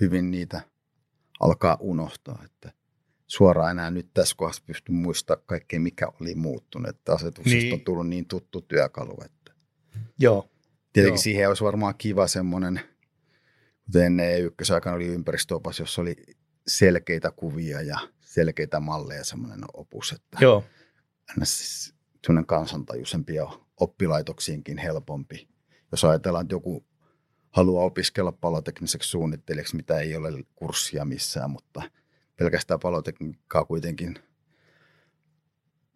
[0.00, 0.60] hyvin niitä
[1.40, 2.72] alkaa unohtaa, että
[3.26, 6.88] suoraan enää nyt tässä kohdassa pysty muistamaan kaikkea, mikä oli muuttunut.
[6.88, 7.74] Että asetuksesta niin.
[7.74, 9.16] on tullut niin tuttu työkalu.
[9.24, 9.52] Että.
[10.18, 10.50] Joo.
[10.92, 11.22] Tietenkin Joo.
[11.22, 12.80] siihen olisi varmaan kiva semmoinen,
[13.84, 16.16] kuten ennen E1-aikana oli ympäristöopas, jossa oli
[16.66, 20.64] selkeitä kuvia ja selkeitä malleja semmoinen opus, että Joo.
[21.44, 25.48] semmoinen kansantajuisempi ja oppilaitoksiinkin helpompi.
[25.92, 26.84] Jos ajatellaan, että joku
[27.50, 31.82] haluaa opiskella palotekniseksi suunnittelijaksi, mitä ei ole kurssia missään, mutta
[32.36, 34.18] pelkästään palotekniikkaa kuitenkin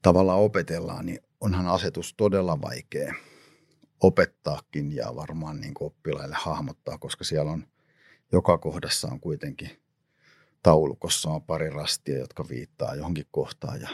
[0.03, 3.15] tavallaan opetellaan, niin onhan asetus todella vaikea
[4.01, 7.67] opettaakin ja varmaan niin oppilaille hahmottaa, koska siellä on
[8.33, 9.71] joka kohdassa on kuitenkin
[10.63, 13.89] taulukossa on pari rastia, jotka viittaa johonkin kohtaan ja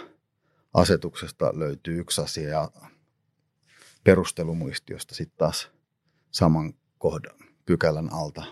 [0.75, 2.71] asetuksesta löytyy yksi asia ja
[4.05, 5.71] perustelumuistiosta sitten taas
[6.31, 7.37] saman kohdan
[7.67, 8.45] pykälän alta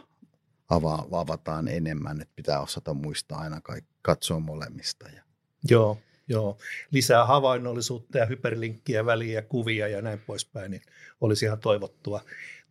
[1.13, 5.09] avataan enemmän, että pitää osata muistaa aina kaikki, katsoa molemmista.
[5.09, 5.23] Ja.
[5.71, 6.59] Joo, joo.
[6.91, 10.83] Lisää havainnollisuutta ja hyperlinkkiä väliä, kuvia ja näin poispäin, niin
[11.21, 12.21] olisi ihan toivottua.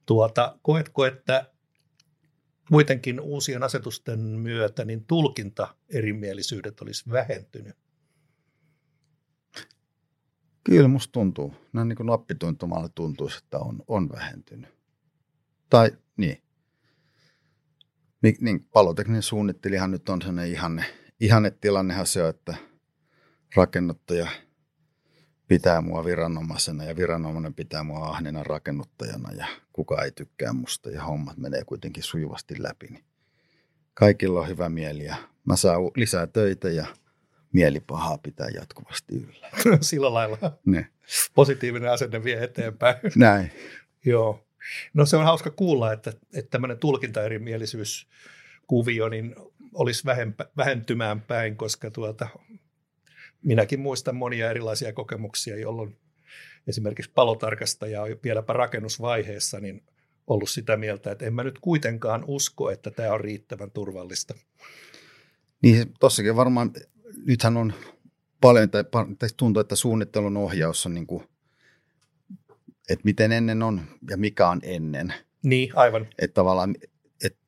[0.05, 1.51] Tuota, koetko, että
[2.71, 7.75] kuitenkin uusien asetusten myötä niin tulkinta erimielisyydet olisi vähentynyt?
[10.67, 11.53] Kyllä musta tuntuu.
[11.73, 14.69] Näin niin kuin nappituntumalla tuntuu, että on, on vähentynyt.
[15.69, 16.41] Tai niin.
[18.41, 20.85] Niin, palotekninen suunnittelijahan nyt on sellainen ihanne,
[21.19, 22.55] ihanne tilannehan se että
[23.55, 24.27] rakennuttaja
[25.47, 31.03] pitää mua viranomaisena ja viranomainen pitää mua ahnena rakennuttajana ja kuka ei tykkää musta ja
[31.03, 32.87] hommat menee kuitenkin sujuvasti läpi.
[32.87, 33.05] Niin
[33.93, 36.85] kaikilla on hyvä mieli ja mä saan lisää töitä ja
[37.57, 39.49] mielipahaa pitää jatkuvasti yllä.
[39.81, 40.37] Sillä lailla.
[40.65, 40.87] Ne.
[41.35, 42.95] Positiivinen asenne vie eteenpäin.
[43.15, 43.51] Näin.
[44.05, 44.47] Joo.
[44.93, 49.35] No se on hauska kuulla, että, että tämmöinen tulkintaerimielisyyskuvio niin
[49.73, 52.27] olisi vähempä, vähentymään päin, koska tuota,
[53.43, 55.97] minäkin muistan monia erilaisia kokemuksia, jolloin
[56.67, 59.83] esimerkiksi palotarkastaja on vieläpä rakennusvaiheessa niin
[60.27, 64.33] ollut sitä mieltä, että en mä nyt kuitenkaan usko, että tämä on riittävän turvallista.
[65.63, 66.71] Niin tossakin varmaan,
[67.25, 67.73] nythän on
[68.41, 68.83] paljon, tai,
[69.37, 71.23] tuntuu, että suunnittelun ohjaus on niin kuin,
[72.89, 75.13] että miten ennen on ja mikä on ennen.
[75.43, 76.07] Niin, aivan.
[76.19, 76.75] Että tavallaan,
[77.23, 77.39] että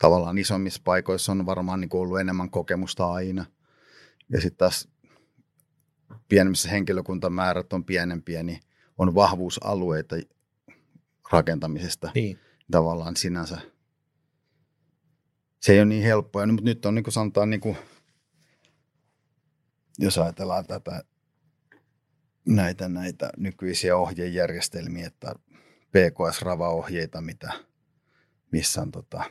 [0.00, 3.44] tavallaan isommissa paikoissa on varmaan niin ollut enemmän kokemusta aina.
[4.32, 4.88] Ja sitten taas
[6.28, 8.60] pienemmissä henkilökuntamäärät on pienempiä, niin
[8.98, 10.16] on vahvuusalueita
[11.32, 12.10] rakentamisesta.
[12.14, 12.38] Niin.
[12.70, 13.58] Tavallaan sinänsä
[15.60, 17.76] se ei ole niin helppoa, mutta nyt on niin kuin sanotaan, niin kuin,
[20.00, 21.04] jos ajatellaan tätä
[22.48, 25.34] näitä, näitä nykyisiä ohjejärjestelmiä, että
[25.90, 27.52] PKS-rava-ohjeita, mitä,
[28.52, 29.24] missä on tota,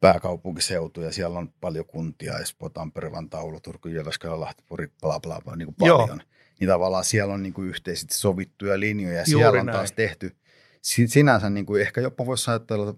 [0.00, 5.20] pääkaupunkiseutu ja siellä on paljon kuntia, Espoo, Tampere, Vantaa, Oulu, Turku, Jyväskylä, Lahti, Pori, bla
[5.20, 6.08] bla bla, niin kuin paljon.
[6.08, 6.18] Joo.
[6.60, 9.76] Niin tavallaan siellä on niin kuin yhteisesti sovittuja linjoja ja Juuri siellä on näin.
[9.76, 10.36] taas tehty
[10.82, 12.94] sinänsä niin kuin ehkä jopa voisi ajatella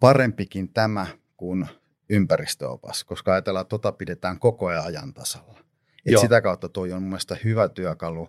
[0.00, 1.66] parempikin tämä kuin
[2.10, 5.58] ympäristöopas, koska ajatellaan, että tota pidetään koko ajan ajan tasalla.
[6.06, 8.28] Et sitä kautta toi on mun mielestä hyvä työkalu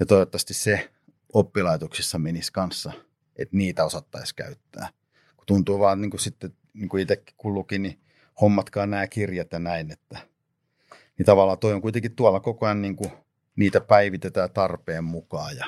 [0.00, 0.90] ja toivottavasti se
[1.32, 2.92] oppilaitoksissa menisi kanssa,
[3.36, 4.88] että niitä osattaisi käyttää.
[5.36, 8.00] Kun tuntuu vaan niin kuin sitten, niin kuin itsekin kun luki, niin
[8.40, 10.18] hommatkaa nämä kirjat ja näin, että
[11.18, 13.12] niin tavallaan toi on kuitenkin tuolla koko ajan niin kuin
[13.56, 15.66] niitä päivitetään tarpeen mukaan ja,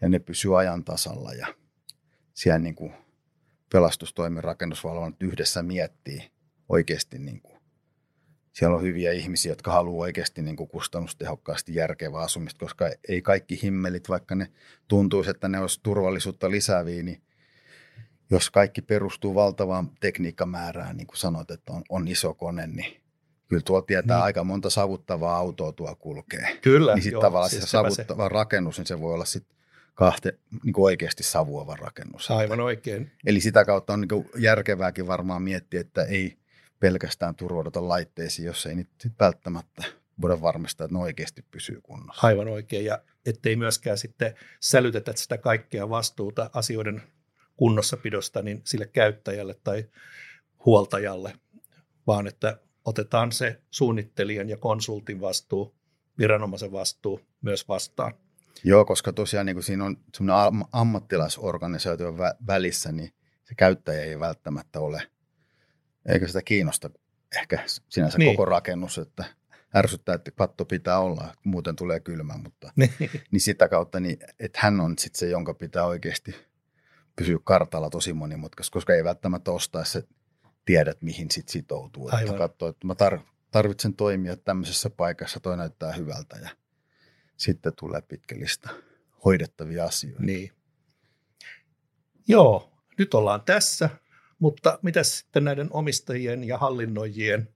[0.00, 1.54] ja ne pysyy ajan tasalla ja
[2.34, 2.92] siellä niin kuin
[3.72, 6.30] pelastustoimen rakennusvalvonnat yhdessä miettii
[6.70, 7.60] oikeasti niin kuin
[8.52, 13.62] siellä on hyviä ihmisiä, jotka haluaa oikeasti niin kuin kustannustehokkaasti järkevää asumista, koska ei kaikki
[13.62, 14.48] himmelit, vaikka ne
[14.88, 17.22] tuntuisi, että ne olisi turvallisuutta lisääviä, niin
[18.30, 23.00] jos kaikki perustuu valtavaan tekniikkamäärään, niin kuin sanoit, että on, on iso kone, niin
[23.48, 24.24] kyllä tuo tietää niin.
[24.24, 26.58] aika monta savuttavaa autoa tuo kulkee.
[26.62, 28.28] Kyllä, Niin sitten tavallaan siis se savuttava se.
[28.28, 29.56] rakennus, niin se voi olla sitten
[29.94, 32.30] kahte, niin kuin oikeasti savuava rakennus.
[32.30, 33.10] Aivan oikein.
[33.26, 36.39] Eli sitä kautta on niin kuin järkevääkin varmaan miettiä, että ei
[36.80, 39.84] pelkästään turvauduta laitteisiin, jos ei niitä välttämättä
[40.20, 42.26] voida varmistaa, että ne oikeasti pysyy kunnossa.
[42.26, 47.02] Aivan oikein, ja ettei myöskään sitten sälytetä sitä kaikkea vastuuta asioiden
[47.56, 49.84] kunnossapidosta niin sille käyttäjälle tai
[50.66, 51.32] huoltajalle,
[52.06, 55.74] vaan että otetaan se suunnittelijan ja konsultin vastuu,
[56.18, 58.14] viranomaisen vastuu myös vastaan.
[58.64, 62.14] Joo, koska tosiaan niin kuin siinä on semmoinen ammattilaisorganisaatio
[62.46, 63.12] välissä, niin
[63.44, 65.02] se käyttäjä ei välttämättä ole,
[66.06, 66.90] eikä sitä kiinnosta
[67.36, 68.36] ehkä sinänsä niin.
[68.36, 69.24] koko rakennus, että
[69.76, 72.92] ärsyttää, että katto pitää olla, muuten tulee kylmä, mutta niin,
[73.30, 76.34] niin sitä kautta, niin, että hän on sitten se, jonka pitää oikeasti
[77.16, 80.04] pysyä kartalla tosi monimutkaisesti, koska ei välttämättä ostaisi se
[80.64, 82.08] tiedät, mihin sit sitoutuu.
[82.08, 82.20] Aivan.
[82.20, 86.50] Että katsoo, että mä tar- tarvitsen toimia tämmöisessä paikassa, toi näyttää hyvältä ja
[87.36, 88.70] sitten tulee pitkä lista
[89.24, 90.22] hoidettavia asioita.
[90.22, 90.52] Niin.
[92.28, 93.90] Joo, nyt ollaan tässä,
[94.40, 97.48] mutta mitä sitten näiden omistajien ja hallinnoijien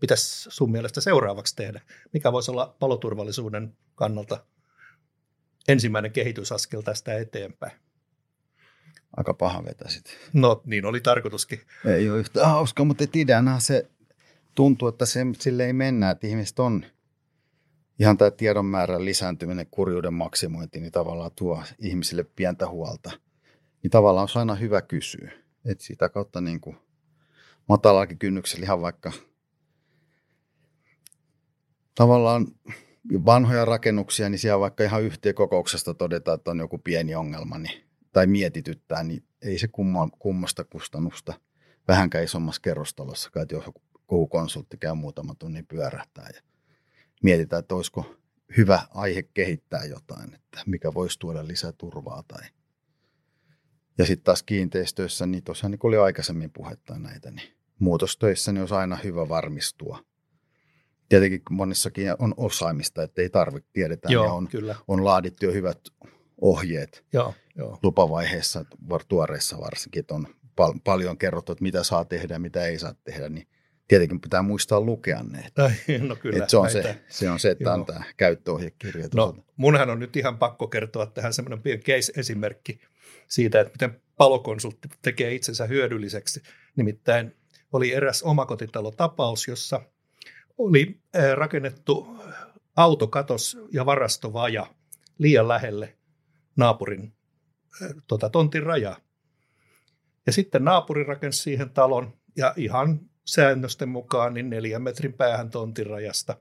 [0.00, 1.80] pitäisi sun mielestä seuraavaksi tehdä?
[2.12, 4.44] Mikä voisi olla paloturvallisuuden kannalta
[5.68, 7.72] ensimmäinen kehitysaskel tästä eteenpäin?
[9.16, 10.04] Aika paha vetäsit.
[10.32, 11.60] No niin oli tarkoituskin.
[11.86, 13.90] Ei ole yhtä hauska, mutta ideana se
[14.54, 16.84] tuntuu, että se, sille ei mennä, että ihmiset on
[17.98, 23.10] ihan tämä tiedon määrän lisääntyminen, kurjuuden maksimointi, niin tavallaan tuo ihmisille pientä huolta.
[23.82, 25.41] Niin tavallaan on aina hyvä kysyä.
[25.64, 26.76] Että sitä kautta niin kuin
[27.68, 29.12] matalallakin kynnyksellä ihan vaikka
[31.94, 32.46] tavallaan
[33.26, 38.26] vanhoja rakennuksia, niin siellä vaikka ihan yhtiökokouksesta todetaan, että on joku pieni ongelma, niin tai
[38.26, 41.34] mietityttää, niin ei se kumma, kummasta kustannusta
[41.88, 46.40] vähänkään isommassa kerrostalossa, että jos joku konsultti käy muutama tunnin pyörähtää ja
[47.22, 48.16] mietitään, että olisiko
[48.56, 52.48] hyvä aihe kehittää jotain, että mikä voisi tuoda lisää turvaa tai
[53.98, 58.74] ja sitten taas kiinteistöissä, niin tosiaan niin oli aikaisemmin puhetta näitä, niin muutostöissä niin olisi
[58.74, 59.98] aina hyvä varmistua.
[61.08, 64.74] Tietenkin monissakin on osaamista, että ei tarvitse, tiedetään, Joo, ja on, kyllä.
[64.88, 65.78] on laadittu jo hyvät
[66.40, 67.78] ohjeet joo, joo.
[67.82, 68.64] lupavaiheessa,
[69.08, 70.26] tuoreissa varsinkin, että on
[70.56, 73.46] pal- paljon kerrottu, että mitä saa tehdä ja mitä ei saa tehdä, niin
[73.88, 75.38] tietenkin pitää muistaa lukea ne.
[75.38, 75.72] Että,
[76.08, 77.72] no kyllä, että se, on se, se on se, että Joo.
[77.72, 79.08] antaa käyttöohjekirja.
[79.14, 82.80] No, munhan on nyt ihan pakko kertoa tähän semmoinen pieni case-esimerkki
[83.32, 86.42] siitä, että miten palokonsultti tekee itsensä hyödylliseksi.
[86.76, 87.36] Nimittäin
[87.72, 89.80] oli eräs omakotitalotapaus, jossa
[90.58, 91.00] oli
[91.34, 92.16] rakennettu
[92.76, 94.66] autokatos ja varastovaja
[95.18, 95.96] liian lähelle
[96.56, 97.12] naapurin
[98.06, 98.96] tota, tontin rajaa.
[100.26, 105.86] Ja sitten naapuri rakensi siihen talon ja ihan säännösten mukaan niin neljän metrin päähän tontin
[105.86, 106.36] rajasta.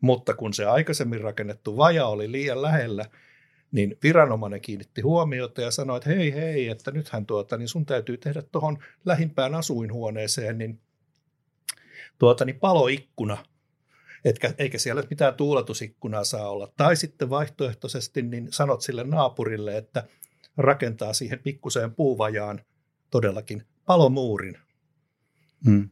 [0.00, 3.04] Mutta kun se aikaisemmin rakennettu vaja oli liian lähellä,
[3.72, 8.16] niin viranomainen kiinnitti huomiota ja sanoi, että hei hei, että nythän tuota, niin sun täytyy
[8.16, 10.80] tehdä tuohon lähimpään asuinhuoneeseen niin
[12.18, 13.44] tuota, niin paloikkuna,
[14.24, 16.72] etkä, eikä siellä mitään tuuletusikkunaa saa olla.
[16.76, 20.04] Tai sitten vaihtoehtoisesti niin sanot sille naapurille, että
[20.56, 22.60] rakentaa siihen pikkuseen puuvajaan
[23.10, 24.58] todellakin palomuurin.
[25.64, 25.90] Hmm.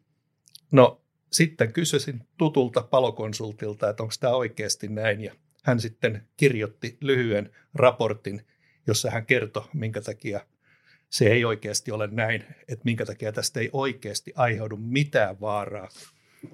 [0.73, 1.01] No
[1.33, 5.35] sitten kysyisin tutulta palokonsultilta, että onko tämä oikeasti näin, ja
[5.67, 8.47] hän sitten kirjoitti lyhyen raportin,
[8.87, 10.47] jossa hän kertoi, minkä takia
[11.11, 15.89] se ei oikeasti ole näin, että minkä takia tästä ei oikeasti aiheudu mitään vaaraa.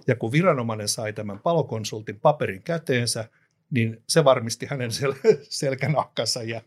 [0.07, 3.29] Ja kun viranomainen sai tämän palokonsultin paperin käteensä,
[3.71, 6.63] niin se varmisti hänen sel- selkänahkansa ja,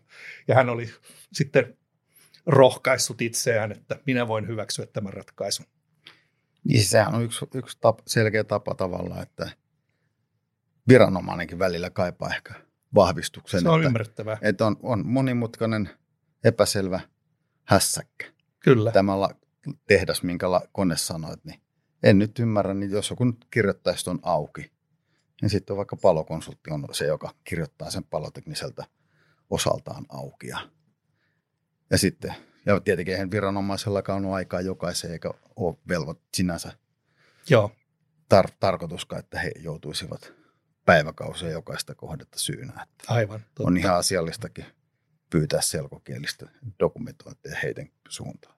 [0.47, 0.89] ja hän oli
[1.33, 1.77] sitten
[2.45, 5.65] rohkaissut itseään, että minä voin hyväksyä tämän ratkaisun.
[6.63, 9.49] Niin sehän on yksi, yksi tapa, selkeä tapa tavalla, että
[10.87, 12.53] viranomainenkin välillä kaipaa ehkä
[12.95, 13.61] vahvistuksen.
[13.61, 14.37] Se on että, ymmärrettävää.
[14.41, 15.89] Että on, on monimutkainen,
[16.43, 16.99] epäselvä
[17.63, 18.25] hässäkkä.
[18.59, 18.91] Kyllä.
[18.91, 19.13] Tämä
[19.87, 21.61] tehdas, minkä kone sanoit, niin
[22.03, 24.71] en nyt ymmärrä, niin jos joku nyt kirjoittaisi tuon auki,
[25.41, 28.83] niin sitten on vaikka palokonsultti on se, joka kirjoittaa sen palotekniseltä
[29.49, 30.47] osaltaan auki.
[30.47, 30.59] Ja,
[31.89, 36.71] ja sitten, ja tietenkin eihän viranomaisellakaan ole aikaa jokaiseen, eikä ole velvot sinänsä
[37.49, 37.71] Joo.
[38.33, 40.33] Tar- tarkoituskaan, että he joutuisivat
[40.85, 42.71] päiväkausia jokaista kohdetta syynä.
[42.71, 43.39] Että Aivan.
[43.39, 43.63] Totta.
[43.63, 44.65] On ihan asiallistakin
[45.29, 48.55] pyytää selkokielistä dokumentointia heidän suuntaan.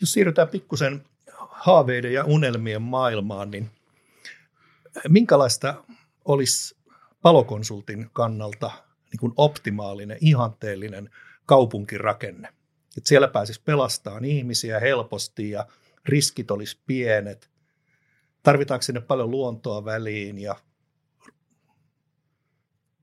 [0.00, 1.04] Jos siirrytään pikkusen
[1.50, 3.70] haaveiden ja unelmien maailmaan, niin
[5.08, 5.84] minkälaista
[6.24, 6.76] olisi
[7.22, 8.70] palokonsultin kannalta
[9.12, 11.10] niin kuin optimaalinen, ihanteellinen
[11.46, 12.48] kaupunkirakenne?
[12.96, 15.66] Että siellä pääsisi pelastamaan ihmisiä helposti ja
[16.04, 17.49] riskit olisi pienet.
[18.42, 20.56] Tarvitaanko sinne paljon luontoa väliin ja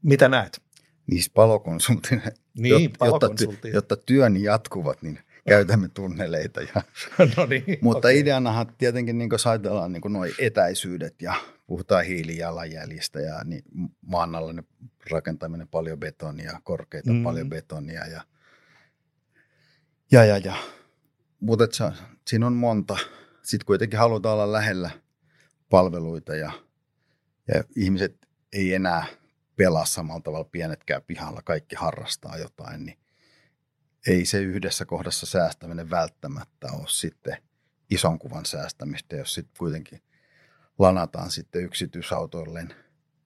[0.01, 0.61] mitä näet?
[1.07, 2.21] Niissä palokonsultin,
[2.57, 3.27] niin, jotta,
[3.73, 6.61] jotta työn jatkuvat, niin käytämme tunneleita.
[6.61, 6.81] Ja,
[7.37, 8.19] no niin, mutta okay.
[8.19, 11.33] ideanahan tietenkin, niin jos ajatellaan niin nuo etäisyydet ja
[11.67, 13.63] puhutaan hiilijalanjäljistä ja niin
[14.01, 14.63] maan alla ne
[15.11, 17.23] rakentaminen paljon betonia, korkeita mm.
[17.23, 18.21] paljon betonia ja,
[20.11, 20.55] ja, ja, ja.
[21.39, 21.65] mutta
[22.27, 22.97] siinä on monta.
[23.43, 24.89] Sitten kuitenkin halutaan olla lähellä
[25.69, 26.51] palveluita ja,
[27.47, 29.05] ja ihmiset ei enää
[29.55, 32.97] pelaa samalla tavalla, pienet käy pihalla, kaikki harrastaa jotain, niin
[34.07, 37.37] ei se yhdessä kohdassa säästäminen välttämättä ole sitten
[37.89, 40.01] ison kuvan säästämistä, jos sitten kuitenkin
[40.79, 42.73] lanataan sitten yksityisautoilleen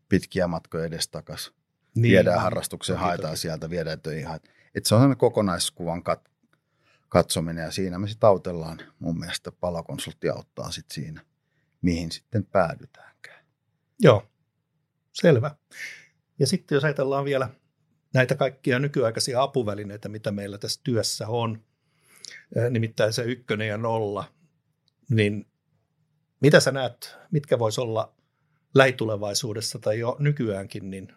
[0.10, 1.54] pitkiä matkoja edestakas.
[1.96, 2.12] Niin.
[2.12, 3.42] Viedään harrastukseen, toki, haetaan toki.
[3.42, 4.28] sieltä, viedään töihin.
[4.76, 6.58] Et se on kokonaiskuvan kat-
[7.10, 8.80] katsominen ja siinä me sitten autellaan.
[9.00, 11.22] Mun mielestä palokonsultti auttaa sitten siinä,
[11.82, 13.46] mihin sitten päädytäänkään.
[14.00, 14.28] Joo,
[15.14, 15.56] selvä.
[16.40, 17.50] Ja sitten jos ajatellaan vielä
[18.14, 21.64] näitä kaikkia nykyaikaisia apuvälineitä, mitä meillä tässä työssä on,
[22.70, 24.34] nimittäin se ykkönen ja nolla,
[25.10, 25.46] niin
[26.40, 28.16] mitä sä näet, mitkä vois olla
[28.76, 31.14] lähitulevaisuudessa tai jo nykyäänkin, niin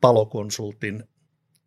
[0.00, 1.04] palokonsultin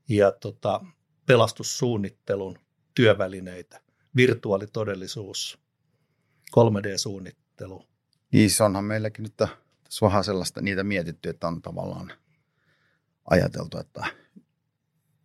[0.09, 0.81] ja tota,
[1.25, 2.59] pelastussuunnittelun
[2.95, 3.81] työvälineitä,
[4.15, 5.59] virtuaalitodellisuus,
[6.55, 7.87] 3D-suunnittelu.
[8.31, 9.57] Niin, se onhan meilläkin nyt tässä
[10.01, 12.11] vähän sellaista, niitä mietitty, että on tavallaan
[13.29, 14.05] ajateltu, että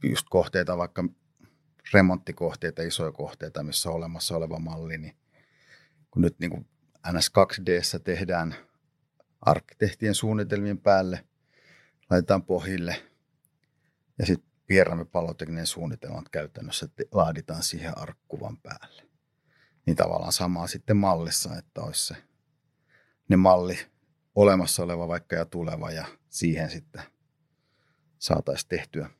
[0.02, 1.04] just kohteita, vaikka
[1.92, 5.16] remonttikohteita, isoja kohteita, missä on olemassa oleva malli, niin
[6.10, 6.66] kun nyt niin kuin
[7.08, 8.54] NS2D tehdään
[9.40, 11.24] arkkitehtien suunnitelmien päälle,
[12.10, 13.02] laitetaan pohjille
[14.18, 19.11] ja sitten vieraamme palotekninen suunnitelma käytännössä laaditaan siihen arkkuvan päälle.
[19.86, 22.16] Niin tavallaan samaa sitten mallissa, että olisi se
[23.28, 23.78] ne malli
[24.34, 27.02] olemassa oleva vaikka ja tuleva ja siihen sitten
[28.18, 29.10] saataisiin tehtyä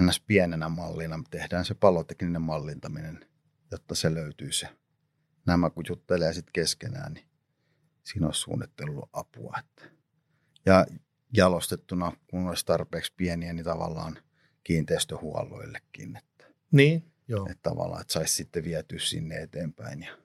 [0.00, 0.20] ns.
[0.20, 1.22] pienenä mallina.
[1.30, 3.26] Tehdään se palotekninen mallintaminen,
[3.70, 4.68] jotta se löytyy se.
[5.46, 7.26] Nämä kun juttelee sitten keskenään, niin
[8.04, 9.54] siinä olisi suunnittelua apua.
[9.58, 9.84] Että.
[10.66, 10.86] Ja
[11.32, 14.18] jalostettuna, kun olisi tarpeeksi pieniä, niin tavallaan
[14.64, 16.16] kiinteistöhuolloillekin.
[16.16, 17.46] Että, niin, joo.
[17.50, 20.18] Että tavallaan, että saisi sitten vietyä sinne eteenpäin ja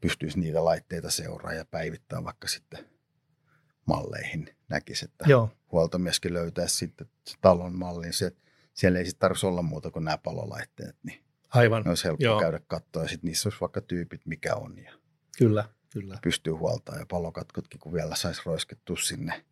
[0.00, 2.88] pystyisi niitä laitteita seuraa ja päivittää vaikka sitten
[3.86, 5.50] malleihin näkisi, että Joo.
[5.72, 7.08] huoltomieskin löytäisi sitten
[7.40, 8.12] talon mallin.
[8.12, 8.32] Se,
[8.74, 11.82] siellä ei sitten tarvitsisi olla muuta kuin nämä palolaitteet, niin Aivan.
[11.82, 12.40] Ne olisi helppo Joo.
[12.40, 14.78] käydä katsoa ja sitten niissä olisi vaikka tyypit, mikä on.
[14.78, 14.92] Ja
[15.38, 16.18] kyllä, kyllä.
[16.22, 19.44] Pystyy huoltaa ja palokatkotkin, kun vielä saisi roiskettua sinne,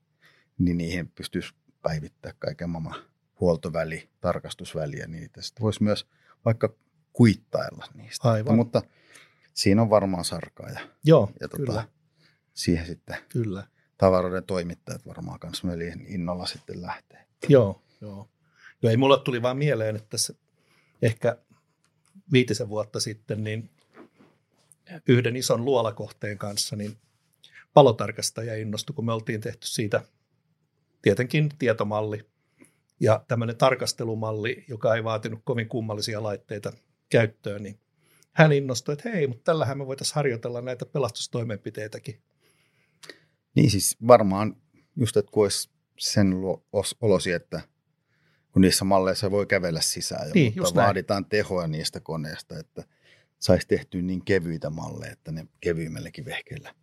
[0.58, 3.04] niin niihin pystyisi päivittää kaiken maailman
[3.40, 5.42] huoltoväli, tarkastusväliä niitä.
[5.42, 6.06] Sitten voisi myös
[6.44, 6.74] vaikka
[7.12, 8.30] kuittailla niistä.
[8.30, 8.56] Aivan.
[8.56, 8.82] Mutta
[9.54, 10.68] siinä on varmaan sarkaa.
[10.68, 11.88] Ja, Joo, ja tota, kyllä.
[12.54, 13.66] siihen sitten kyllä.
[13.98, 15.62] tavaroiden toimittajat varmaan myös
[16.06, 17.26] innolla sitten lähtee.
[17.48, 18.28] Joo, joo.
[18.82, 20.34] joo ei mulle tuli vaan mieleen, että tässä
[21.02, 21.36] ehkä
[22.32, 23.70] viitisen vuotta sitten, niin
[25.08, 26.96] yhden ison luolakohteen kanssa, niin
[27.74, 30.02] palotarkastaja innostui, kun me oltiin tehty siitä
[31.02, 32.26] tietenkin tietomalli
[33.00, 36.72] ja tämmöinen tarkastelumalli, joka ei vaatinut kovin kummallisia laitteita
[37.08, 37.80] käyttöön, niin
[38.32, 42.22] hän innostui, että hei, mutta tällähän me voitaisiin harjoitella näitä pelastustoimenpiteitäkin.
[43.54, 44.56] Niin siis varmaan
[44.96, 46.34] just, että kun olisi sen
[47.00, 47.60] olosi, että
[48.52, 51.30] kun niissä malleissa voi kävellä sisään, niin, mutta vaaditaan näin.
[51.30, 52.84] tehoa niistä koneista, että
[53.38, 56.74] saisi tehtyä niin kevyitä malleja, että ne kevyimmällekin vehkeillä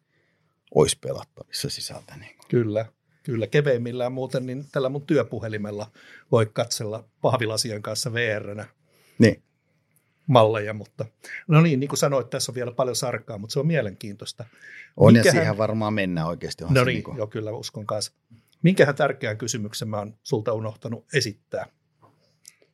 [0.75, 2.15] olisi pelattavissa sisältä.
[2.17, 2.35] Niin.
[2.49, 2.85] Kyllä,
[3.25, 3.47] kyllä.
[3.47, 5.91] Keveimmillään muuten, niin tällä mun työpuhelimella
[6.31, 8.65] voi katsella pahvilasien kanssa VR-nä.
[9.19, 9.43] Niin
[10.27, 11.05] malleja, mutta
[11.47, 14.45] no niin, niin kuin sanoit, tässä on vielä paljon sarkaa, mutta se on mielenkiintoista.
[14.97, 15.35] On Minkähän...
[15.35, 16.63] ja siihen varmaan mennään oikeasti.
[16.63, 17.17] No niin, niin kuin...
[17.17, 18.11] joo kyllä uskon kanssa.
[18.61, 21.65] Minkähän tärkeän kysymyksen mä oon sulta unohtanut esittää?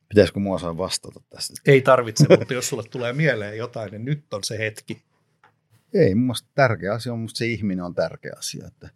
[0.08, 1.54] Pitäisikö mua saa vastata tästä?
[1.66, 5.02] Ei tarvitse, mutta jos sulle tulee mieleen jotain, niin nyt on se hetki.
[5.94, 8.66] Ei, mun mielestä tärkeä asia on, musta se ihminen on tärkeä asia.
[8.66, 8.90] Että...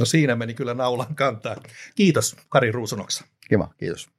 [0.00, 1.56] No siinä meni kyllä naulan kantaa.
[1.94, 3.24] Kiitos Kari Ruusunoksa.
[3.48, 4.10] Kiva, kiitos.